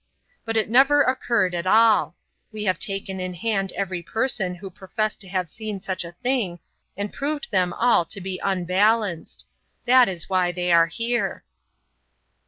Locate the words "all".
1.67-2.15, 7.73-8.03